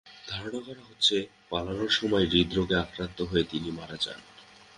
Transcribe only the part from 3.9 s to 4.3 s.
যান।